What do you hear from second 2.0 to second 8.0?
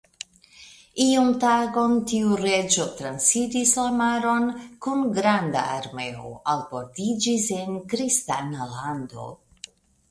tiu reĝo transiris la maron kun granda armeo, albordiĝis en